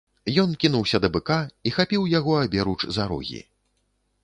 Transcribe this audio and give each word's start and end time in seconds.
Ён 0.43 0.53
кінуўся 0.63 0.99
да 1.03 1.09
быка 1.17 1.37
і 1.69 1.75
хапіў 1.77 2.09
яго 2.17 2.33
аберуч 2.47 2.79
за 2.99 3.07
рогі. 3.15 3.41